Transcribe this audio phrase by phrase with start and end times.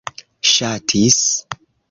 [0.51, 1.19] ŝatis